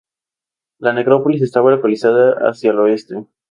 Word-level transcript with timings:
La 0.79 0.93
necrópolis 0.93 1.43
estaba 1.43 1.69
localizada 1.69 2.49
hacia 2.49 2.71
el 2.71 2.79
oeste. 2.79 3.27